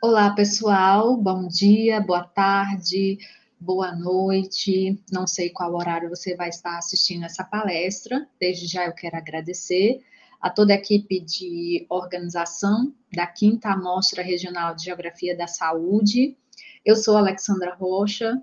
Olá, 0.00 0.30
pessoal. 0.30 1.16
Bom 1.16 1.48
dia, 1.48 2.00
boa 2.00 2.22
tarde, 2.22 3.18
boa 3.58 3.90
noite. 3.90 4.96
Não 5.10 5.26
sei 5.26 5.50
qual 5.50 5.74
horário 5.74 6.08
você 6.08 6.36
vai 6.36 6.50
estar 6.50 6.78
assistindo 6.78 7.24
essa 7.24 7.42
palestra. 7.42 8.28
Desde 8.38 8.68
já 8.68 8.86
eu 8.86 8.92
quero 8.92 9.16
agradecer 9.16 10.00
a 10.40 10.48
toda 10.48 10.72
a 10.72 10.76
equipe 10.76 11.18
de 11.18 11.84
organização 11.90 12.94
da 13.12 13.26
Quinta 13.26 13.70
Amostra 13.70 14.22
Regional 14.22 14.72
de 14.76 14.84
Geografia 14.84 15.36
da 15.36 15.48
Saúde. 15.48 16.36
Eu 16.84 16.94
sou 16.94 17.16
Alexandra 17.16 17.74
Rocha, 17.74 18.40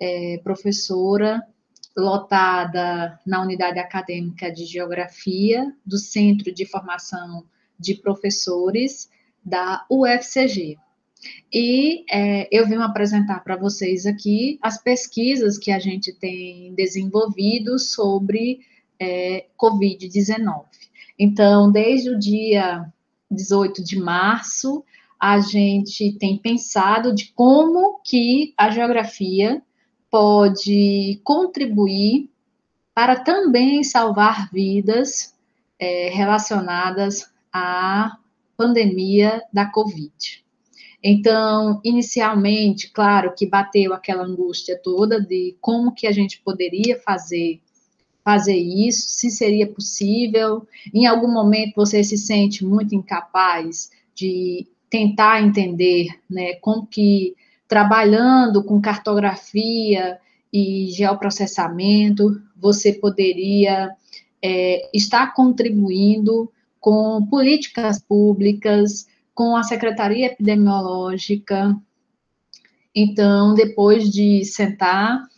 é, 0.00 0.40
professora 0.42 1.40
lotada 1.96 3.16
na 3.24 3.40
unidade 3.42 3.78
acadêmica 3.78 4.50
de 4.50 4.64
Geografia 4.64 5.72
do 5.86 5.98
Centro 5.98 6.52
de 6.52 6.66
Formação 6.66 7.46
de 7.78 7.94
Professores 7.94 9.08
da 9.44 9.86
UFCG. 9.88 10.76
E 11.52 12.04
é, 12.10 12.48
eu 12.50 12.66
vim 12.66 12.76
apresentar 12.76 13.42
para 13.42 13.56
vocês 13.56 14.06
aqui 14.06 14.58
as 14.62 14.82
pesquisas 14.82 15.58
que 15.58 15.70
a 15.70 15.78
gente 15.78 16.12
tem 16.12 16.74
desenvolvido 16.74 17.78
sobre 17.78 18.60
é, 19.00 19.46
Covid-19. 19.60 20.64
Então, 21.18 21.70
desde 21.70 22.10
o 22.10 22.18
dia 22.18 22.86
18 23.30 23.82
de 23.82 23.98
março, 23.98 24.84
a 25.18 25.40
gente 25.40 26.12
tem 26.18 26.36
pensado 26.36 27.14
de 27.14 27.32
como 27.34 28.00
que 28.04 28.52
a 28.56 28.70
geografia 28.70 29.62
pode 30.10 31.20
contribuir 31.24 32.30
para 32.94 33.16
também 33.20 33.82
salvar 33.82 34.50
vidas 34.50 35.34
é, 35.78 36.08
relacionadas 36.10 37.30
à 37.52 38.16
pandemia 38.56 39.42
da 39.52 39.66
Covid. 39.66 40.45
Então, 41.02 41.80
inicialmente, 41.84 42.90
claro 42.90 43.34
que 43.36 43.46
bateu 43.46 43.92
aquela 43.92 44.24
angústia 44.24 44.80
toda 44.82 45.20
de 45.20 45.56
como 45.60 45.94
que 45.94 46.06
a 46.06 46.12
gente 46.12 46.40
poderia 46.42 46.98
fazer 47.00 47.60
fazer 48.24 48.56
isso, 48.56 49.08
se 49.10 49.30
seria 49.30 49.68
possível. 49.68 50.66
Em 50.92 51.06
algum 51.06 51.32
momento 51.32 51.76
você 51.76 52.02
se 52.02 52.18
sente 52.18 52.64
muito 52.64 52.92
incapaz 52.92 53.88
de 54.16 54.66
tentar 54.90 55.40
entender, 55.44 56.08
né, 56.28 56.54
como 56.54 56.84
que 56.84 57.36
trabalhando 57.68 58.64
com 58.64 58.80
cartografia 58.80 60.18
e 60.52 60.88
geoprocessamento, 60.90 62.40
você 62.56 62.92
poderia 62.92 63.90
é, 64.42 64.88
estar 64.92 65.32
contribuindo 65.32 66.50
com 66.80 67.24
políticas 67.26 68.00
públicas, 68.00 69.06
com 69.36 69.54
a 69.54 69.62
Secretaria 69.62 70.28
Epidemiológica. 70.28 71.78
Então, 72.94 73.52
depois 73.54 74.10
de 74.10 74.42
sentar 74.46 75.28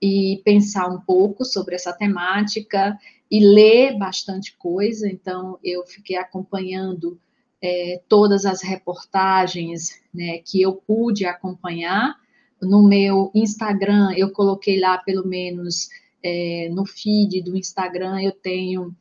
e 0.00 0.40
pensar 0.44 0.86
um 0.88 1.00
pouco 1.00 1.44
sobre 1.44 1.74
essa 1.74 1.92
temática 1.92 2.96
e 3.28 3.40
ler 3.40 3.98
bastante 3.98 4.56
coisa, 4.56 5.08
então 5.08 5.58
eu 5.62 5.84
fiquei 5.84 6.16
acompanhando 6.16 7.18
é, 7.60 8.00
todas 8.08 8.46
as 8.46 8.62
reportagens 8.62 10.00
né, 10.14 10.38
que 10.38 10.62
eu 10.62 10.74
pude 10.74 11.26
acompanhar. 11.26 12.14
No 12.62 12.88
meu 12.88 13.32
Instagram, 13.34 14.12
eu 14.16 14.30
coloquei 14.30 14.78
lá 14.78 14.98
pelo 14.98 15.26
menos 15.26 15.88
é, 16.22 16.68
no 16.70 16.86
feed 16.86 17.42
do 17.42 17.56
Instagram, 17.56 18.22
eu 18.22 18.32
tenho 18.32 18.94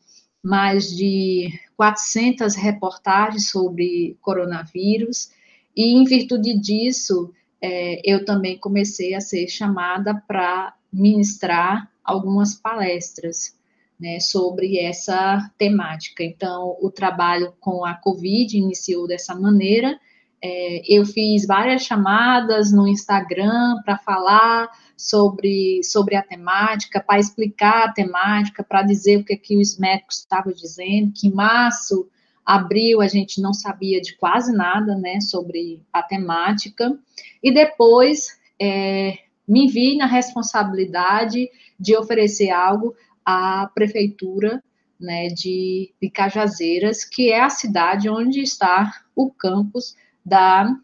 mais 0.47 0.95
de 0.95 1.51
400 1.75 2.55
reportagens 2.55 3.49
sobre 3.49 4.17
coronavírus, 4.21 5.29
e 5.75 5.93
em 5.93 6.05
virtude 6.05 6.57
disso, 6.57 7.33
é, 7.61 8.01
eu 8.03 8.23
também 8.23 8.57
comecei 8.57 9.13
a 9.13 9.19
ser 9.19 9.47
chamada 9.47 10.15
para 10.25 10.73
ministrar 10.91 11.91
algumas 12.03 12.55
palestras 12.55 13.55
né, 13.99 14.19
sobre 14.21 14.79
essa 14.79 15.51
temática. 15.57 16.23
Então, 16.23 16.77
o 16.81 16.89
trabalho 16.89 17.53
com 17.59 17.83
a 17.83 17.93
Covid 17.93 18.57
iniciou 18.57 19.05
dessa 19.05 19.35
maneira. 19.35 19.99
É, 20.41 20.81
eu 20.87 21.05
fiz 21.05 21.47
várias 21.47 21.83
chamadas 21.83 22.71
no 22.71 22.87
Instagram 22.87 23.81
para 23.83 23.97
falar 23.97 24.69
sobre, 24.95 25.81
sobre 25.83 26.15
a 26.15 26.23
temática, 26.23 26.99
para 26.99 27.19
explicar 27.19 27.85
a 27.85 27.91
temática, 27.91 28.63
para 28.63 28.83
dizer 28.83 29.17
o 29.17 29.23
que, 29.23 29.35
que 29.35 29.57
os 29.57 29.77
médicos 29.77 30.19
estavam 30.19 30.53
dizendo, 30.53 31.11
que 31.15 31.27
em 31.27 31.33
março, 31.33 32.07
abril, 32.45 33.01
a 33.01 33.07
gente 33.07 33.41
não 33.41 33.53
sabia 33.53 33.99
de 33.99 34.15
quase 34.15 34.55
nada, 34.55 34.95
né, 34.95 35.19
sobre 35.19 35.83
a 35.91 36.01
temática, 36.01 36.97
e 37.43 37.53
depois 37.53 38.37
é, 38.59 39.17
me 39.47 39.67
vi 39.67 39.97
na 39.97 40.05
responsabilidade 40.05 41.49
de 41.79 41.95
oferecer 41.95 42.49
algo 42.49 42.95
à 43.25 43.69
prefeitura 43.73 44.63
né, 44.99 45.27
de, 45.27 45.93
de 46.01 46.09
Cajazeiras, 46.09 47.03
que 47.03 47.31
é 47.31 47.41
a 47.41 47.49
cidade 47.49 48.09
onde 48.09 48.41
está 48.41 48.91
o 49.15 49.29
campus 49.29 49.95
da 50.27 50.75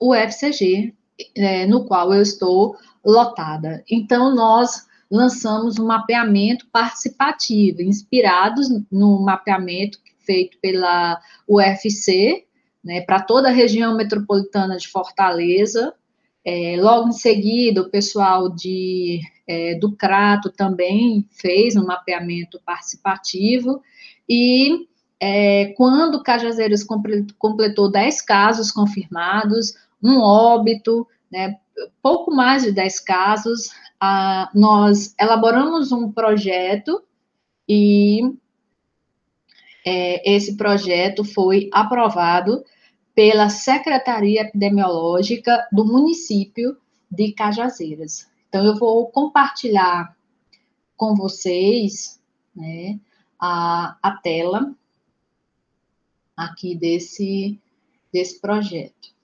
UFCG, 0.00 0.94
é, 1.34 1.66
no 1.66 1.86
qual 1.86 2.12
eu 2.12 2.20
estou 2.20 2.76
lotada. 3.04 3.82
Então, 3.90 4.34
nós 4.34 4.86
lançamos 5.10 5.78
um 5.78 5.86
mapeamento 5.86 6.66
participativo, 6.70 7.80
inspirados 7.80 8.68
no 8.90 9.20
mapeamento 9.22 9.98
feito 10.26 10.58
pela 10.60 11.20
UFC, 11.48 12.44
né, 12.82 13.00
para 13.02 13.20
toda 13.20 13.48
a 13.48 13.52
região 13.52 13.96
metropolitana 13.96 14.76
de 14.76 14.88
Fortaleza. 14.88 15.94
É, 16.44 16.76
logo 16.78 17.08
em 17.08 17.12
seguida, 17.12 17.80
o 17.80 17.90
pessoal 17.90 18.50
de, 18.54 19.20
é, 19.46 19.74
do 19.78 19.92
Crato 19.96 20.50
também 20.50 21.26
fez 21.30 21.76
um 21.76 21.86
mapeamento 21.86 22.60
participativo, 22.64 23.80
e 24.28 24.86
é, 25.26 25.72
quando 25.74 26.22
Cajazeiras 26.22 26.84
completou 27.38 27.90
10 27.90 28.20
casos 28.20 28.70
confirmados, 28.70 29.72
um 30.02 30.20
óbito, 30.20 31.08
né, 31.32 31.56
pouco 32.02 32.30
mais 32.30 32.62
de 32.62 32.72
10 32.72 33.00
casos, 33.00 33.70
nós 34.54 35.14
elaboramos 35.18 35.92
um 35.92 36.12
projeto 36.12 37.02
e 37.66 38.20
é, 39.86 40.30
esse 40.30 40.58
projeto 40.58 41.24
foi 41.24 41.70
aprovado 41.72 42.62
pela 43.14 43.48
Secretaria 43.48 44.42
Epidemiológica 44.42 45.66
do 45.72 45.86
município 45.86 46.76
de 47.10 47.32
Cajazeiras. 47.32 48.28
Então, 48.50 48.62
eu 48.62 48.76
vou 48.76 49.06
compartilhar 49.06 50.14
com 50.98 51.14
vocês 51.14 52.20
né, 52.54 53.00
a, 53.40 53.96
a 54.02 54.10
tela 54.18 54.74
aqui 56.36 56.74
desse, 56.74 57.58
desse 58.12 58.40
projeto. 58.40 59.14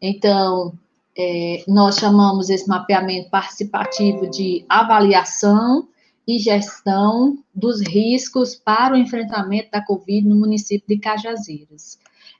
Então, 0.00 0.78
é, 1.16 1.64
nós 1.66 1.96
chamamos 1.96 2.50
esse 2.50 2.68
mapeamento 2.68 3.30
participativo 3.30 4.28
de 4.28 4.64
avaliação 4.68 5.88
e 6.26 6.38
gestão 6.38 7.38
dos 7.54 7.80
riscos 7.80 8.54
para 8.54 8.94
o 8.94 8.98
enfrentamento 8.98 9.70
da 9.70 9.80
Covid 9.84 10.26
no 10.28 10.36
município 10.36 10.88
de 10.88 10.98
Cajazeiras. 10.98 11.98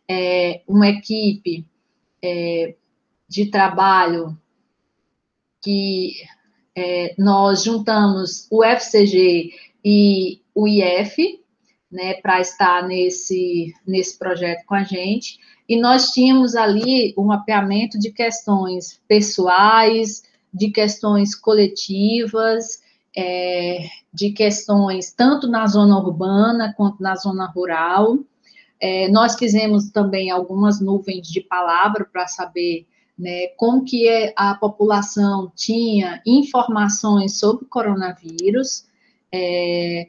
É 0.08 0.62
uma 0.66 0.88
equipe 0.88 1.64
é, 2.22 2.74
de 3.28 3.46
trabalho 3.46 4.36
que 5.62 6.12
é, 6.76 7.14
nós 7.18 7.64
juntamos 7.64 8.46
o 8.50 8.62
FCG 8.62 9.52
e 9.84 10.40
o 10.54 10.68
IF, 10.68 11.40
né, 11.90 12.14
para 12.14 12.40
estar 12.40 12.86
nesse, 12.86 13.72
nesse 13.86 14.18
projeto 14.18 14.64
com 14.66 14.74
a 14.74 14.84
gente, 14.84 15.38
e 15.68 15.80
nós 15.80 16.10
tínhamos 16.10 16.54
ali 16.54 17.14
um 17.18 17.24
mapeamento 17.24 17.98
de 17.98 18.12
questões 18.12 19.00
pessoais, 19.08 20.22
de 20.52 20.70
questões 20.70 21.34
coletivas, 21.34 22.80
é, 23.16 23.88
de 24.12 24.30
questões 24.30 25.12
tanto 25.12 25.48
na 25.48 25.66
zona 25.66 25.98
urbana 25.98 26.72
quanto 26.76 27.02
na 27.02 27.16
zona 27.16 27.46
rural. 27.46 28.18
É, 28.78 29.08
nós 29.08 29.36
fizemos 29.36 29.90
também 29.90 30.30
algumas 30.30 30.80
nuvens 30.80 31.26
de 31.26 31.40
palavra 31.40 32.04
para 32.04 32.26
saber 32.26 32.86
né, 33.18 33.48
como 33.56 33.84
que 33.84 34.06
é 34.06 34.32
a 34.36 34.54
população 34.54 35.50
tinha 35.56 36.20
informações 36.26 37.38
sobre 37.38 37.64
o 37.64 37.68
coronavírus. 37.68 38.86
É, 39.32 40.08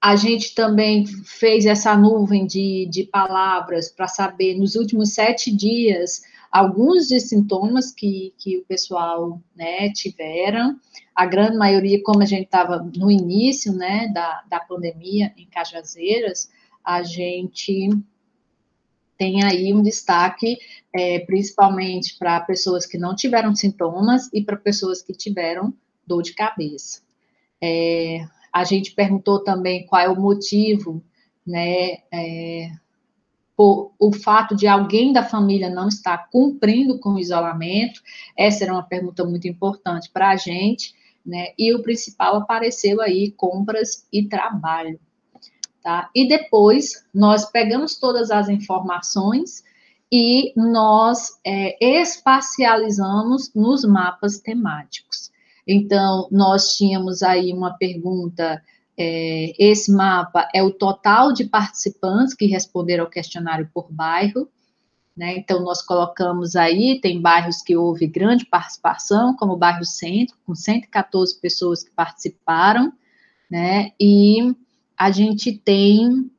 a 0.00 0.14
gente 0.14 0.54
também 0.54 1.06
fez 1.06 1.66
essa 1.66 1.96
nuvem 1.96 2.46
de, 2.46 2.86
de 2.90 3.04
palavras 3.04 3.88
para 3.88 4.06
saber, 4.06 4.56
nos 4.56 4.76
últimos 4.76 5.14
sete 5.14 5.54
dias, 5.54 6.22
alguns 6.50 7.08
dos 7.08 7.24
sintomas 7.24 7.92
que, 7.92 8.32
que 8.38 8.58
o 8.58 8.64
pessoal 8.64 9.40
né, 9.54 9.90
tiveram. 9.92 10.78
A 11.14 11.26
grande 11.26 11.56
maioria, 11.56 12.02
como 12.02 12.22
a 12.22 12.26
gente 12.26 12.44
estava 12.44 12.78
no 12.94 13.10
início 13.10 13.72
né, 13.72 14.08
da, 14.08 14.42
da 14.48 14.60
pandemia 14.60 15.32
em 15.36 15.46
Cajazeiras, 15.46 16.50
a 16.84 17.02
gente 17.02 17.90
tem 19.18 19.42
aí 19.42 19.72
um 19.72 19.82
destaque, 19.82 20.58
é, 20.94 21.20
principalmente 21.20 22.16
para 22.18 22.40
pessoas 22.40 22.86
que 22.86 22.98
não 22.98 23.14
tiveram 23.16 23.54
sintomas 23.54 24.30
e 24.32 24.42
para 24.42 24.56
pessoas 24.56 25.02
que 25.02 25.12
tiveram 25.12 25.72
dor 26.06 26.22
de 26.22 26.34
cabeça. 26.34 27.00
É, 27.60 28.26
a 28.56 28.64
gente 28.64 28.94
perguntou 28.94 29.44
também 29.44 29.84
qual 29.84 30.00
é 30.00 30.08
o 30.08 30.18
motivo, 30.18 31.04
né, 31.46 31.98
é, 32.10 32.70
por 33.54 33.92
o 33.98 34.10
fato 34.14 34.56
de 34.56 34.66
alguém 34.66 35.12
da 35.12 35.22
família 35.22 35.68
não 35.68 35.88
estar 35.88 36.30
cumprindo 36.30 36.98
com 36.98 37.10
o 37.10 37.18
isolamento. 37.18 38.00
Essa 38.34 38.64
era 38.64 38.72
uma 38.72 38.82
pergunta 38.82 39.24
muito 39.24 39.46
importante 39.46 40.10
para 40.10 40.30
a 40.30 40.36
gente, 40.36 40.94
né? 41.24 41.48
E 41.58 41.74
o 41.74 41.82
principal 41.82 42.36
apareceu 42.36 43.00
aí 43.02 43.30
compras 43.32 44.06
e 44.10 44.26
trabalho. 44.26 44.98
Tá? 45.82 46.10
E 46.14 46.26
depois 46.26 47.04
nós 47.14 47.50
pegamos 47.50 47.96
todas 47.96 48.30
as 48.30 48.48
informações 48.48 49.62
e 50.10 50.52
nós 50.56 51.38
é, 51.44 52.00
espacializamos 52.00 53.52
nos 53.54 53.84
mapas 53.84 54.38
temáticos. 54.38 55.30
Então, 55.66 56.28
nós 56.30 56.76
tínhamos 56.76 57.22
aí 57.22 57.52
uma 57.52 57.76
pergunta: 57.76 58.62
é, 58.96 59.52
esse 59.58 59.90
mapa 59.90 60.48
é 60.54 60.62
o 60.62 60.72
total 60.72 61.32
de 61.32 61.44
participantes 61.44 62.34
que 62.34 62.46
responderam 62.46 63.04
ao 63.04 63.10
questionário 63.10 63.68
por 63.74 63.90
bairro. 63.90 64.48
Né? 65.16 65.38
Então, 65.38 65.62
nós 65.62 65.80
colocamos 65.80 66.56
aí, 66.56 67.00
tem 67.00 67.20
bairros 67.20 67.62
que 67.62 67.74
houve 67.74 68.06
grande 68.06 68.44
participação, 68.44 69.34
como 69.34 69.54
o 69.54 69.56
bairro 69.56 69.84
Centro, 69.84 70.36
com 70.46 70.54
114 70.54 71.40
pessoas 71.40 71.82
que 71.82 71.90
participaram, 71.90 72.92
né? 73.50 73.92
E 73.98 74.54
a 74.94 75.10
gente 75.10 75.52
tem 75.52 76.30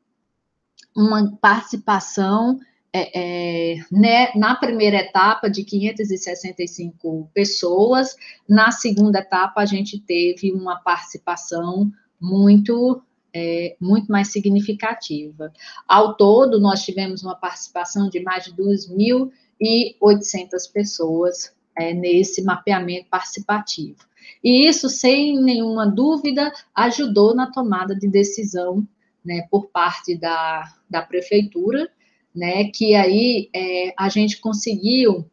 uma 0.96 1.36
participação 1.42 2.60
é, 2.98 3.74
é, 3.74 3.78
né, 3.92 4.32
na 4.36 4.56
primeira 4.56 4.98
etapa 4.98 5.50
de 5.50 5.64
565 5.64 7.30
pessoas, 7.34 8.16
na 8.48 8.72
segunda 8.72 9.20
etapa 9.20 9.62
a 9.62 9.66
gente 9.66 10.00
teve 10.00 10.52
uma 10.52 10.78
participação 10.78 11.92
muito 12.20 13.02
é, 13.34 13.76
muito 13.80 14.12
mais 14.12 14.32
significativa. 14.32 15.54
Ao 15.88 16.16
todo, 16.16 16.60
nós 16.60 16.84
tivemos 16.84 17.22
uma 17.22 17.36
participação 17.36 18.10
de 18.10 18.20
mais 18.22 18.46
de 18.46 18.54
2.800 18.54 19.32
pessoas 20.74 21.54
é, 21.78 21.94
nesse 21.94 22.44
mapeamento 22.44 23.08
participativo. 23.10 24.00
E 24.44 24.68
isso, 24.68 24.90
sem 24.90 25.40
nenhuma 25.40 25.86
dúvida, 25.86 26.52
ajudou 26.74 27.36
na 27.36 27.52
tomada 27.52 27.96
de 27.96 28.08
decisão 28.08 28.86
né, 29.24 29.48
por 29.52 29.68
parte 29.68 30.18
da, 30.18 30.74
da 30.90 31.02
prefeitura, 31.02 31.90
né, 32.38 32.66
que 32.66 32.94
aí 32.94 33.50
é, 33.52 33.94
a 33.98 34.10
gente 34.10 34.40
conseguiu 34.40 35.26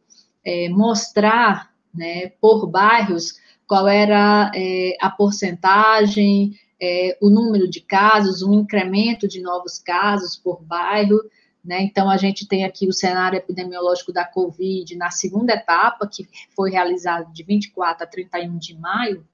é, 0.43 0.69
mostrar 0.69 1.71
né, 1.93 2.29
por 2.41 2.65
bairros 2.65 3.35
qual 3.67 3.87
era 3.87 4.51
é, 4.55 4.97
a 4.99 5.09
porcentagem, 5.11 6.53
é, 6.81 7.15
o 7.21 7.29
número 7.29 7.69
de 7.69 7.79
casos, 7.79 8.41
um 8.41 8.53
incremento 8.55 9.27
de 9.27 9.39
novos 9.39 9.77
casos 9.77 10.35
por 10.35 10.63
bairro, 10.63 11.19
né? 11.63 11.81
Então, 11.81 12.09
a 12.09 12.17
gente 12.17 12.47
tem 12.47 12.63
aqui 12.63 12.87
o 12.87 12.93
cenário 12.93 13.37
epidemiológico 13.37 14.13
da 14.13 14.23
Covid 14.23 14.95
na 14.95 15.09
segunda 15.09 15.53
etapa, 15.53 16.07
que 16.07 16.27
foi 16.55 16.69
realizado 16.69 17.33
de 17.33 17.43
24 17.43 18.03
a 18.03 18.07
31 18.07 18.57
de 18.57 18.77
maio, 18.77 19.25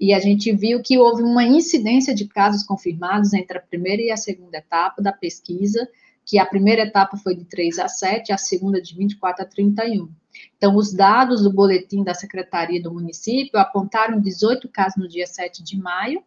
e 0.00 0.12
a 0.12 0.18
gente 0.18 0.52
viu 0.52 0.82
que 0.82 0.98
houve 0.98 1.22
uma 1.22 1.44
incidência 1.44 2.12
de 2.12 2.26
casos 2.26 2.64
confirmados 2.64 3.32
entre 3.32 3.58
a 3.58 3.60
primeira 3.60 4.02
e 4.02 4.10
a 4.10 4.16
segunda 4.16 4.58
etapa 4.58 5.00
da 5.00 5.12
pesquisa, 5.12 5.88
que 6.26 6.40
a 6.40 6.44
primeira 6.44 6.82
etapa 6.82 7.16
foi 7.16 7.36
de 7.36 7.44
3 7.44 7.78
a 7.78 7.88
7, 7.88 8.32
a 8.32 8.36
segunda 8.36 8.82
de 8.82 8.96
24 8.96 9.44
a 9.44 9.46
31. 9.46 10.10
Então, 10.56 10.74
os 10.74 10.92
dados 10.92 11.44
do 11.44 11.52
boletim 11.52 12.02
da 12.02 12.12
Secretaria 12.12 12.82
do 12.82 12.92
município 12.92 13.60
apontaram 13.60 14.20
18 14.20 14.68
casos 14.68 14.98
no 14.98 15.08
dia 15.08 15.26
7 15.26 15.62
de 15.62 15.78
maio 15.78 16.20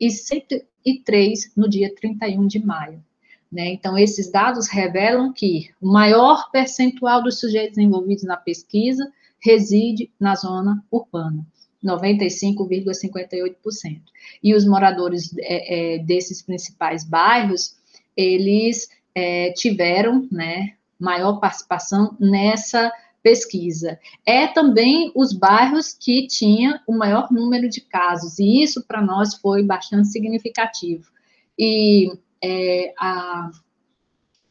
e 0.00 0.10
103 0.10 1.52
no 1.54 1.68
dia 1.68 1.94
31 1.94 2.46
de 2.46 2.64
maio. 2.64 3.04
Né? 3.52 3.72
Então, 3.72 3.98
esses 3.98 4.32
dados 4.32 4.68
revelam 4.68 5.30
que 5.30 5.68
o 5.78 5.92
maior 5.92 6.50
percentual 6.50 7.22
dos 7.22 7.38
sujeitos 7.38 7.76
envolvidos 7.76 8.24
na 8.24 8.38
pesquisa 8.38 9.06
reside 9.38 10.10
na 10.18 10.34
zona 10.34 10.82
urbana, 10.90 11.46
95,58%. 11.84 14.00
E 14.42 14.54
os 14.54 14.64
moradores 14.64 15.36
é, 15.38 15.96
é, 15.96 15.98
desses 15.98 16.40
principais 16.40 17.04
bairros, 17.04 17.76
eles 18.16 18.88
é, 19.14 19.52
tiveram 19.52 20.28
né, 20.30 20.74
maior 20.98 21.38
participação 21.38 22.16
nessa 22.18 22.92
pesquisa. 23.22 23.98
É 24.26 24.46
também 24.48 25.12
os 25.14 25.32
bairros 25.32 25.92
que 25.92 26.26
tinham 26.26 26.78
o 26.86 26.92
maior 26.92 27.30
número 27.30 27.68
de 27.68 27.80
casos, 27.80 28.38
e 28.38 28.62
isso 28.62 28.84
para 28.86 29.00
nós 29.00 29.34
foi 29.34 29.62
bastante 29.62 30.08
significativo. 30.08 31.10
E 31.58 32.12
é, 32.42 32.92
a, 32.98 33.50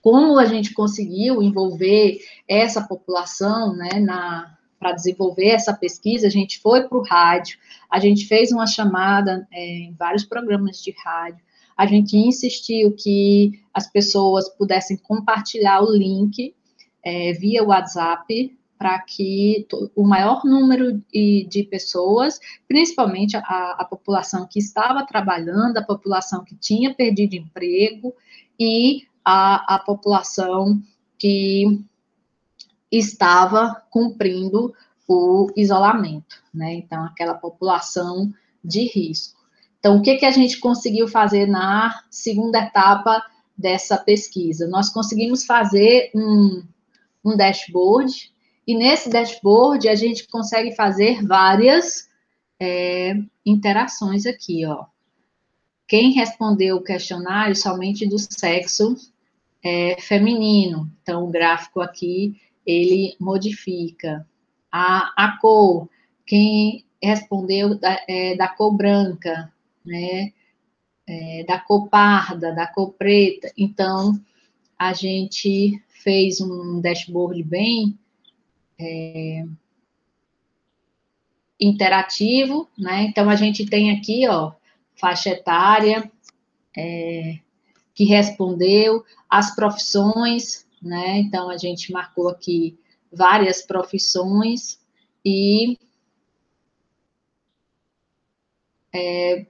como 0.02 0.40
a 0.40 0.46
gente 0.46 0.74
conseguiu 0.74 1.44
envolver 1.44 2.20
essa 2.48 2.82
população 2.82 3.76
né, 3.76 3.90
para 4.80 4.94
desenvolver 4.94 5.50
essa 5.50 5.74
pesquisa, 5.74 6.28
a 6.28 6.32
gente 6.32 6.60
foi 6.60 6.88
para 6.88 6.98
o 6.98 7.04
rádio, 7.04 7.60
a 7.90 8.00
gente 8.00 8.26
fez 8.26 8.52
uma 8.52 8.66
chamada 8.66 9.48
é, 9.52 9.80
em 9.80 9.94
vários 9.94 10.24
programas 10.24 10.82
de 10.82 10.92
rádio, 11.04 11.44
a 11.82 11.88
gente 11.88 12.16
insistiu 12.16 12.96
que 12.96 13.60
as 13.74 13.92
pessoas 13.92 14.48
pudessem 14.50 14.98
compartilhar 14.98 15.82
o 15.82 15.92
link 15.92 16.54
é, 17.04 17.34
via 17.34 17.64
WhatsApp 17.64 18.56
para 18.78 19.00
que 19.00 19.66
o 19.96 20.04
maior 20.04 20.46
número 20.46 21.02
de 21.12 21.68
pessoas, 21.72 22.40
principalmente 22.68 23.36
a, 23.36 23.78
a, 23.80 23.86
população 23.86 24.48
que 24.48 24.60
estava 24.60 25.04
trabalhando, 25.08 25.78
a 25.78 25.84
população 25.84 26.44
que 26.44 26.56
tinha 26.56 26.94
perdido 26.94 27.34
emprego 27.34 28.14
e 28.60 29.08
a, 29.26 29.76
a 29.76 29.80
população 29.80 30.80
que 31.18 31.84
estava 32.92 33.84
cumprindo 33.90 34.72
o 35.08 35.48
isolamento, 35.58 36.44
né? 36.54 36.76
Então, 36.76 37.04
aquela 37.06 37.34
população 37.34 38.32
de 38.64 38.82
risco. 38.84 39.41
Então, 39.82 39.98
o 39.98 40.02
que, 40.04 40.18
que 40.18 40.26
a 40.28 40.32
gente 40.32 40.60
conseguiu 40.60 41.08
fazer 41.08 41.48
na 41.48 42.04
segunda 42.12 42.60
etapa 42.60 43.20
dessa 43.58 43.98
pesquisa? 43.98 44.68
Nós 44.68 44.90
conseguimos 44.90 45.44
fazer 45.44 46.12
um, 46.14 46.64
um 47.26 47.36
dashboard 47.36 48.32
e 48.68 48.78
nesse 48.78 49.10
dashboard 49.10 49.90
a 49.90 49.96
gente 49.96 50.28
consegue 50.28 50.76
fazer 50.76 51.26
várias 51.26 52.08
é, 52.60 53.16
interações 53.44 54.28
aqui, 54.28 54.64
ó. 54.68 54.86
Quem 55.88 56.12
respondeu 56.12 56.78
o 56.78 56.84
questionário 56.84 57.56
somente 57.56 58.08
do 58.08 58.20
sexo 58.20 58.96
é, 59.64 60.00
feminino. 60.00 60.92
Então, 61.02 61.24
o 61.24 61.32
gráfico 61.32 61.82
aqui, 61.82 62.40
ele 62.64 63.16
modifica. 63.20 64.28
A, 64.72 65.12
a 65.18 65.38
cor, 65.40 65.90
quem 66.24 66.86
respondeu 67.02 67.80
da, 67.80 68.00
é, 68.08 68.36
da 68.36 68.48
cor 68.48 68.72
branca, 68.72 69.52
né? 69.86 70.34
É, 71.08 71.44
da 71.46 71.60
cor 71.60 71.90
parda, 71.90 72.54
da 72.54 72.68
cor 72.68 72.94
preta. 72.94 73.52
Então, 73.58 74.20
a 74.78 74.94
gente 74.94 75.82
fez 75.90 76.42
um 76.42 76.82
dashboard 76.82 77.44
bem 77.44 77.98
é, 78.80 79.46
interativo, 81.60 82.68
né? 82.78 83.04
Então 83.04 83.30
a 83.30 83.36
gente 83.36 83.66
tem 83.68 83.92
aqui, 83.92 84.28
ó, 84.28 84.54
faixa 84.96 85.30
etária 85.30 86.12
é, 86.76 87.40
que 87.94 88.04
respondeu, 88.06 89.06
as 89.30 89.54
profissões, 89.56 90.66
né? 90.82 91.20
Então 91.20 91.50
a 91.50 91.58
gente 91.58 91.92
marcou 91.92 92.30
aqui 92.30 92.78
várias 93.12 93.62
profissões 93.62 94.80
e 95.24 95.78
é, 98.92 99.46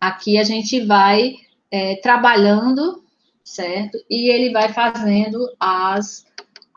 aqui 0.00 0.38
a 0.38 0.44
gente 0.44 0.80
vai 0.80 1.34
é, 1.70 1.96
trabalhando, 1.96 3.04
certo? 3.44 3.98
E 4.08 4.30
ele 4.30 4.50
vai 4.50 4.72
fazendo 4.72 5.46
as 5.58 6.24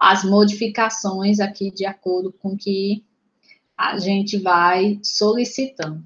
as 0.04 0.26
modificações 0.26 1.40
aqui 1.40 1.72
de 1.72 1.86
acordo 1.86 2.34
com 2.34 2.58
que 2.58 3.06
a 3.78 3.98
gente 3.98 4.38
vai 4.38 5.00
solicitando. 5.02 6.04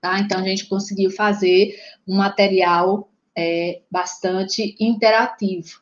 Tá? 0.00 0.18
Então, 0.18 0.40
a 0.40 0.42
gente 0.42 0.66
conseguiu 0.66 1.10
fazer 1.10 1.78
um 2.08 2.16
material 2.16 3.10
é, 3.36 3.82
bastante 3.90 4.74
interativo. 4.80 5.78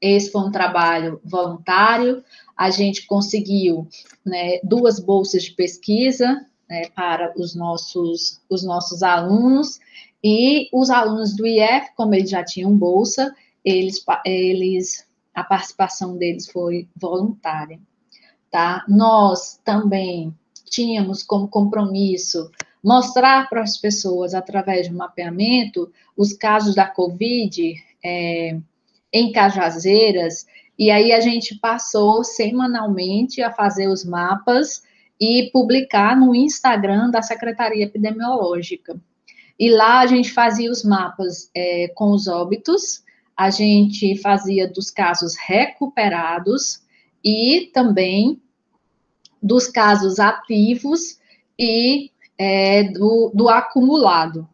Esse 0.00 0.32
foi 0.32 0.42
um 0.42 0.50
trabalho 0.50 1.20
voluntário, 1.24 2.24
a 2.56 2.68
gente 2.70 3.06
conseguiu 3.06 3.88
né, 4.24 4.58
duas 4.64 4.98
bolsas 4.98 5.44
de 5.44 5.52
pesquisa 5.52 6.44
né, 6.68 6.88
para 6.94 7.32
os 7.36 7.54
nossos, 7.54 8.40
os 8.50 8.64
nossos 8.64 9.02
alunos, 9.02 9.78
e 10.22 10.68
os 10.72 10.90
alunos 10.90 11.36
do 11.36 11.46
IF, 11.46 11.94
como 11.96 12.14
eles 12.14 12.30
já 12.30 12.44
tinham 12.44 12.76
bolsa, 12.76 13.34
eles, 13.64 14.04
eles 14.24 15.06
a 15.34 15.44
participação 15.44 16.16
deles 16.16 16.50
foi 16.50 16.88
voluntária, 16.96 17.78
tá? 18.50 18.84
Nós 18.88 19.60
também 19.64 20.34
tínhamos 20.64 21.22
como 21.22 21.46
compromisso 21.46 22.50
mostrar 22.82 23.48
para 23.48 23.62
as 23.62 23.76
pessoas, 23.76 24.32
através 24.32 24.86
de 24.86 24.94
mapeamento, 24.94 25.92
os 26.16 26.32
casos 26.32 26.74
da 26.74 26.86
Covid 26.86 27.74
é, 28.04 28.58
em 29.12 29.32
Cajazeiras, 29.32 30.46
e 30.78 30.90
aí 30.90 31.12
a 31.12 31.20
gente 31.20 31.58
passou 31.58 32.22
semanalmente 32.22 33.42
a 33.42 33.52
fazer 33.52 33.88
os 33.88 34.04
mapas 34.04 34.82
e 35.20 35.50
publicar 35.52 36.16
no 36.16 36.34
Instagram 36.34 37.10
da 37.10 37.22
Secretaria 37.22 37.84
Epidemiológica. 37.84 39.00
E 39.58 39.70
lá 39.70 40.00
a 40.00 40.06
gente 40.06 40.32
fazia 40.32 40.70
os 40.70 40.84
mapas 40.84 41.50
é, 41.54 41.88
com 41.94 42.10
os 42.10 42.28
óbitos, 42.28 43.02
a 43.36 43.50
gente 43.50 44.16
fazia 44.18 44.68
dos 44.68 44.90
casos 44.90 45.34
recuperados 45.36 46.82
e 47.24 47.70
também 47.72 48.40
dos 49.42 49.66
casos 49.68 50.18
ativos 50.18 51.18
e 51.58 52.10
é, 52.38 52.84
do, 52.84 53.30
do, 53.34 53.48
acumulado. 53.48 54.48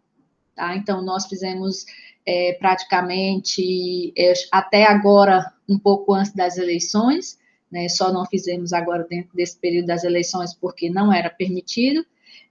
Tá? 0.54 0.76
Então, 0.76 1.02
nós 1.02 1.26
fizemos 1.26 1.85
é, 2.26 2.57
praticamente 2.59 4.12
é, 4.16 4.33
até 4.50 4.85
agora, 4.85 5.52
um 5.69 5.78
pouco 5.78 6.14
antes 6.14 6.33
das 6.33 6.59
eleições, 6.59 7.38
né, 7.73 7.88
só 7.88 8.12
não 8.12 8.26
fizemos 8.26 8.75
agora 8.75 9.07
dentro 9.09 9.35
desse 9.35 9.59
período 9.59 9.87
das 9.87 10.05
eleições 10.05 10.55
porque 10.55 10.91
não 10.91 11.11
era 11.11 11.31
permitido. 11.31 12.05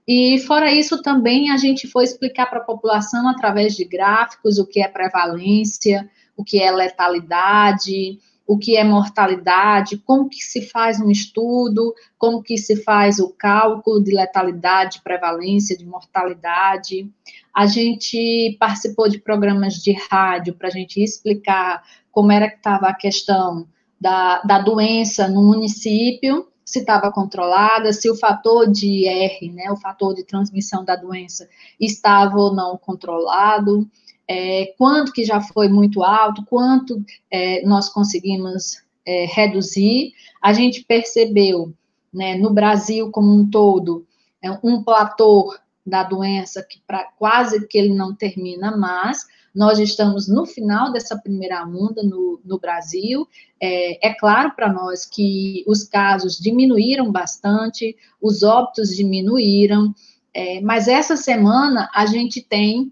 E 0.07 0.39
fora 0.39 0.73
isso, 0.73 1.01
também 1.01 1.51
a 1.51 1.57
gente 1.57 1.87
foi 1.87 2.03
explicar 2.03 2.47
para 2.47 2.59
a 2.59 2.65
população 2.65 3.29
através 3.29 3.75
de 3.75 3.85
gráficos 3.85 4.57
o 4.57 4.65
que 4.65 4.81
é 4.81 4.87
prevalência, 4.87 6.09
o 6.35 6.43
que 6.43 6.59
é 6.59 6.71
letalidade, 6.71 8.17
o 8.47 8.57
que 8.57 8.75
é 8.75 8.83
mortalidade, 8.83 9.97
como 9.97 10.27
que 10.27 10.41
se 10.41 10.63
faz 10.63 10.99
um 10.99 11.09
estudo, 11.11 11.93
como 12.17 12.41
que 12.41 12.57
se 12.57 12.83
faz 12.83 13.19
o 13.19 13.29
cálculo 13.29 14.03
de 14.03 14.13
letalidade, 14.13 15.01
prevalência, 15.03 15.77
de 15.77 15.85
mortalidade. 15.85 17.07
A 17.55 17.67
gente 17.67 18.57
participou 18.59 19.07
de 19.07 19.19
programas 19.19 19.75
de 19.75 19.93
rádio 20.09 20.55
para 20.55 20.67
a 20.67 20.71
gente 20.71 21.01
explicar 21.01 21.83
como 22.11 22.31
era 22.31 22.49
que 22.49 22.57
estava 22.57 22.87
a 22.87 22.93
questão 22.93 23.67
da, 24.01 24.41
da 24.41 24.59
doença 24.59 25.27
no 25.27 25.43
município, 25.43 26.47
se 26.65 26.79
estava 26.79 27.11
controlada, 27.11 27.93
se 27.93 28.09
o 28.09 28.15
fator 28.15 28.69
de 28.69 29.07
R, 29.07 29.51
né, 29.51 29.71
o 29.71 29.77
fator 29.77 30.15
de 30.15 30.23
transmissão 30.23 30.83
da 30.83 30.95
doença, 30.95 31.47
estava 31.79 32.35
ou 32.37 32.53
não 32.53 32.77
controlado 32.77 33.87
é, 34.27 34.73
quanto 34.77 35.11
que 35.11 35.25
já 35.25 35.41
foi 35.41 35.67
muito 35.67 36.01
alto, 36.01 36.45
quanto 36.45 37.03
é, 37.29 37.65
nós 37.65 37.89
conseguimos 37.89 38.81
é, 39.05 39.25
reduzir. 39.25 40.13
A 40.41 40.53
gente 40.53 40.85
percebeu, 40.85 41.73
né, 42.13 42.35
no 42.35 42.53
Brasil 42.53 43.11
como 43.11 43.33
um 43.33 43.49
todo, 43.49 44.07
é, 44.41 44.49
um 44.63 44.81
platô 44.81 45.53
da 45.85 46.03
doença 46.03 46.63
que 46.63 46.79
pra, 46.87 47.03
quase 47.19 47.67
que 47.67 47.77
ele 47.77 47.93
não 47.93 48.15
termina 48.15 48.75
mais. 48.75 49.27
Nós 49.53 49.79
estamos 49.79 50.27
no 50.27 50.45
final 50.45 50.91
dessa 50.91 51.17
primeira 51.17 51.65
onda 51.65 52.01
no, 52.03 52.39
no 52.43 52.59
Brasil. 52.59 53.27
É, 53.61 54.09
é 54.09 54.13
claro 54.13 54.53
para 54.55 54.71
nós 54.71 55.05
que 55.05 55.63
os 55.67 55.83
casos 55.83 56.37
diminuíram 56.37 57.11
bastante, 57.11 57.95
os 58.21 58.43
óbitos 58.43 58.95
diminuíram, 58.95 59.93
é, 60.33 60.61
mas 60.61 60.87
essa 60.87 61.17
semana 61.17 61.89
a 61.93 62.05
gente 62.05 62.41
tem 62.41 62.91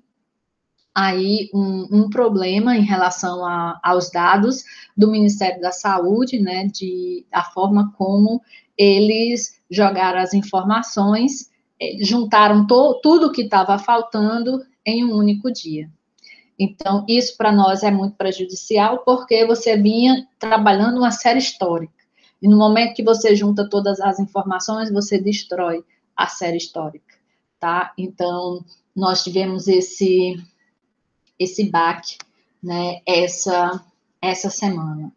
aí 0.94 1.50
um, 1.54 1.88
um 1.92 2.10
problema 2.10 2.76
em 2.76 2.84
relação 2.84 3.46
a, 3.46 3.80
aos 3.82 4.12
dados 4.12 4.64
do 4.98 5.10
Ministério 5.10 5.62
da 5.62 5.72
Saúde, 5.72 6.40
né, 6.40 6.66
de 6.68 7.26
a 7.32 7.44
forma 7.44 7.94
como 7.98 8.42
eles 8.78 9.62
jogaram 9.70 10.20
as 10.20 10.34
informações, 10.34 11.50
eh, 11.80 11.98
juntaram 12.02 12.68
to, 12.68 13.00
tudo 13.02 13.32
que 13.32 13.44
estava 13.44 13.78
faltando 13.78 14.62
em 14.86 15.06
um 15.06 15.16
único 15.16 15.52
dia. 15.52 15.90
Então, 16.60 17.06
isso 17.08 17.38
para 17.38 17.54
nós 17.54 17.84
é 17.84 17.90
muito 17.90 18.18
prejudicial, 18.18 19.00
porque 19.06 19.46
você 19.46 19.78
vinha 19.78 20.28
trabalhando 20.38 20.98
uma 20.98 21.12
série 21.12 21.40
histórica. 21.40 21.94
E 22.42 22.48
no 22.48 22.58
momento 22.58 22.96
que 22.96 23.04
você 23.04 23.34
junta 23.34 23.70
todas 23.70 24.02
as 24.02 24.20
informações, 24.20 24.92
você 24.92 25.18
destrói 25.18 25.84
a 26.16 26.28
série 26.28 26.58
histórica, 26.58 27.16
tá? 27.60 27.94
Então, 27.98 28.64
nós 28.94 29.24
tivemos 29.24 29.68
esse 29.68 30.36
esse 31.40 31.70
baque, 31.70 32.18
né, 32.62 33.00
essa, 33.06 33.82
essa 34.22 34.50
semana. 34.50 35.10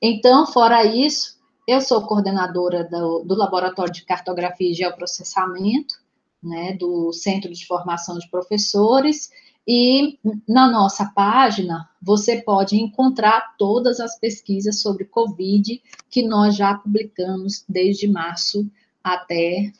Então, 0.00 0.46
fora 0.46 0.84
isso, 0.84 1.36
eu 1.66 1.80
sou 1.80 2.06
coordenadora 2.06 2.84
do, 2.84 3.24
do 3.24 3.34
Laboratório 3.34 3.92
de 3.92 4.04
Cartografia 4.04 4.70
e 4.70 4.74
Geoprocessamento, 4.74 5.96
né, 6.40 6.74
do 6.74 7.12
Centro 7.12 7.52
de 7.52 7.66
Formação 7.66 8.18
de 8.18 8.30
Professores, 8.30 9.30
e 9.66 10.18
na 10.46 10.70
nossa 10.70 11.06
página 11.14 11.88
você 12.00 12.42
pode 12.42 12.76
encontrar 12.76 13.54
todas 13.58 13.98
as 13.98 14.18
pesquisas 14.18 14.82
sobre 14.82 15.06
Covid 15.06 15.82
que 16.10 16.22
nós 16.22 16.54
já 16.54 16.74
publicamos 16.74 17.64
desde 17.68 18.06
março 18.06 18.70
até 19.02 19.72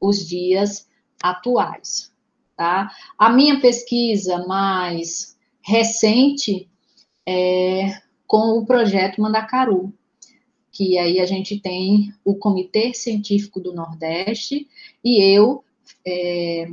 os 0.00 0.26
dias 0.26 0.88
atuais. 1.22 2.12
Tá? 2.56 2.90
A 3.16 3.30
minha 3.30 3.60
pesquisa 3.60 4.44
mais 4.46 5.38
recente 5.62 6.68
é 7.26 8.00
com 8.26 8.58
o 8.58 8.66
projeto 8.66 9.20
Mandacaru, 9.20 9.92
que 10.72 10.98
aí 10.98 11.20
a 11.20 11.26
gente 11.26 11.60
tem 11.60 12.12
o 12.24 12.34
Comitê 12.34 12.94
Científico 12.94 13.60
do 13.60 13.72
Nordeste 13.72 14.68
e 15.04 15.22
eu, 15.22 15.64
é, 16.06 16.70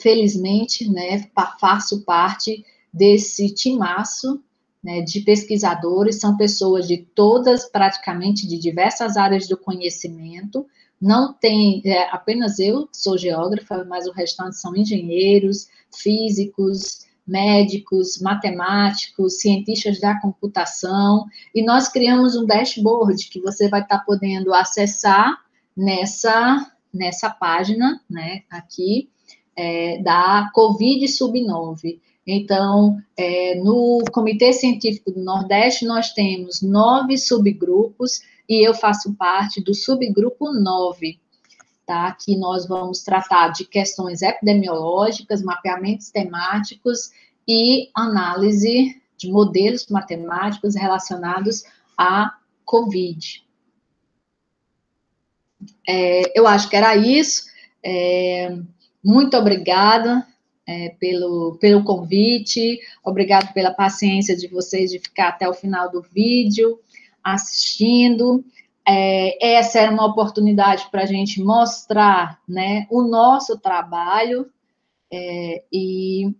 felizmente, 0.00 0.90
né, 0.90 1.28
faço 1.60 2.04
parte 2.04 2.64
desse 2.92 3.52
timaço 3.54 4.42
né, 4.82 5.02
de 5.02 5.20
pesquisadores, 5.20 6.18
são 6.18 6.36
pessoas 6.36 6.88
de 6.88 6.98
todas, 6.98 7.68
praticamente, 7.70 8.46
de 8.48 8.58
diversas 8.58 9.16
áreas 9.16 9.46
do 9.46 9.56
conhecimento, 9.56 10.66
não 11.00 11.32
tem, 11.32 11.80
é, 11.84 12.08
apenas 12.10 12.58
eu 12.58 12.88
sou 12.92 13.16
geógrafa, 13.16 13.84
mas 13.84 14.06
o 14.06 14.12
restante 14.12 14.56
são 14.56 14.76
engenheiros, 14.76 15.68
físicos, 15.94 17.06
médicos, 17.26 18.20
matemáticos, 18.20 19.40
cientistas 19.40 20.00
da 20.00 20.20
computação, 20.20 21.26
e 21.54 21.62
nós 21.62 21.88
criamos 21.88 22.36
um 22.36 22.44
dashboard 22.44 23.28
que 23.28 23.40
você 23.40 23.68
vai 23.68 23.82
estar 23.82 24.00
podendo 24.00 24.52
acessar 24.52 25.38
nessa, 25.76 26.70
nessa 26.92 27.30
página, 27.30 28.00
né, 28.08 28.42
aqui, 28.50 29.08
é, 29.60 29.98
da 29.98 30.50
Covid 30.54 31.06
Sub-9. 31.06 32.00
Então, 32.26 32.96
é, 33.14 33.56
no 33.56 34.02
Comitê 34.10 34.54
Científico 34.54 35.10
do 35.10 35.20
Nordeste, 35.20 35.84
nós 35.84 36.14
temos 36.14 36.62
nove 36.62 37.18
subgrupos 37.18 38.22
e 38.48 38.66
eu 38.66 38.72
faço 38.72 39.12
parte 39.14 39.62
do 39.62 39.74
subgrupo 39.74 40.50
9, 40.50 41.20
tá? 41.84 42.10
Que 42.12 42.38
nós 42.38 42.66
vamos 42.66 43.02
tratar 43.02 43.48
de 43.48 43.66
questões 43.66 44.22
epidemiológicas, 44.22 45.42
mapeamentos 45.42 46.10
temáticos 46.10 47.10
e 47.46 47.90
análise 47.94 48.98
de 49.18 49.30
modelos 49.30 49.88
matemáticos 49.88 50.74
relacionados 50.74 51.64
à 51.98 52.34
COVID. 52.64 53.44
É, 55.86 56.38
eu 56.38 56.46
acho 56.46 56.70
que 56.70 56.76
era 56.76 56.96
isso. 56.96 57.42
É, 57.84 58.58
muito 59.02 59.36
obrigada 59.36 60.26
é, 60.66 60.90
pelo, 61.00 61.56
pelo 61.60 61.82
convite, 61.82 62.78
obrigado 63.04 63.52
pela 63.52 63.72
paciência 63.72 64.36
de 64.36 64.46
vocês 64.46 64.90
de 64.90 64.98
ficar 64.98 65.28
até 65.28 65.48
o 65.48 65.54
final 65.54 65.90
do 65.90 66.02
vídeo 66.02 66.78
assistindo. 67.22 68.44
É, 68.86 69.54
essa 69.56 69.78
era 69.80 69.92
uma 69.92 70.06
oportunidade 70.06 70.88
para 70.90 71.02
a 71.02 71.06
gente 71.06 71.42
mostrar 71.42 72.40
né, 72.48 72.86
o 72.90 73.02
nosso 73.02 73.58
trabalho 73.58 74.46
é, 75.12 75.62
e 75.72 76.32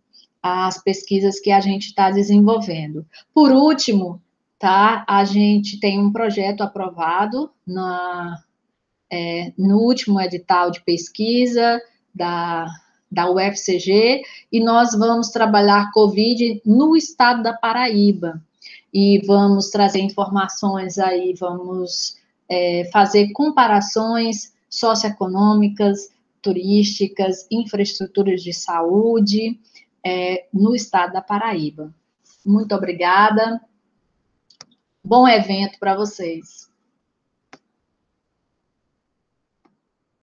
as 0.43 0.83
pesquisas 0.83 1.39
que 1.39 1.51
a 1.51 1.61
gente 1.61 1.87
está 1.87 2.11
desenvolvendo. 2.11 3.05
Por 3.35 3.53
último, 3.53 4.23
tá, 4.59 5.05
a 5.09 5.25
gente 5.25 5.79
tem 5.81 5.99
um 5.99 6.13
projeto 6.13 6.63
aprovado 6.63 7.51
na, 7.67 8.43
é, 9.11 9.53
no 9.59 9.79
último 9.79 10.21
edital 10.21 10.71
de 10.71 10.83
pesquisa 10.83 11.81
da, 12.15 12.67
da 13.11 13.31
UFCG 13.31 14.23
e 14.53 14.61
nós 14.63 14.93
vamos 14.93 15.29
trabalhar 15.29 15.91
COVID 15.93 16.63
no 16.65 16.97
estado 16.97 17.43
da 17.43 17.53
Paraíba 17.53 18.41
e 18.93 19.21
vamos 19.27 19.71
trazer 19.71 20.01
informações 20.01 20.99
aí, 20.99 21.35
vamos 21.35 22.17
é, 22.49 22.89
fazer 22.93 23.31
comparações 23.33 24.53
socioeconômicas, 24.69 26.11
turísticas, 26.43 27.47
infraestruturas 27.51 28.43
de 28.43 28.53
saúde 28.53 29.59
é, 30.05 30.47
no 30.53 30.75
estado 30.75 31.13
da 31.13 31.21
Paraíba. 31.21 31.93
Muito 32.45 32.75
obrigada. 32.75 33.61
Bom 35.05 35.29
evento 35.29 35.79
para 35.79 35.95
vocês. 35.95 36.70